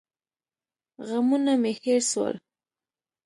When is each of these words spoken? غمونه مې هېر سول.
غمونه 1.07 1.53
مې 1.61 1.71
هېر 1.81 2.01
سول. 2.11 2.35